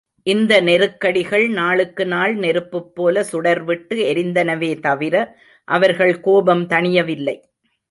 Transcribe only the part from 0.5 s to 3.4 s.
நெருக்கடிகள் நாளுக்கு நாள் நெருப்புபோல